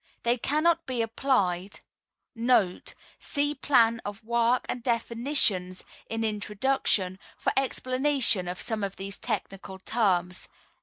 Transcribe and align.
They 0.23 0.35
cannot 0.39 0.87
be 0.87 1.03
applied* 1.03 1.79
[See 3.19 3.53
Plan 3.53 4.01
of 4.03 4.23
Work 4.23 4.65
and 4.67 4.81
Definitions, 4.81 5.83
in 6.09 6.23
Introduction, 6.23 7.19
for 7.37 7.53
explanation 7.55 8.47
of 8.47 8.59
some 8.59 8.83
of 8.83 8.95
these 8.95 9.17
technical 9.19 9.77
terms. 9.77 10.47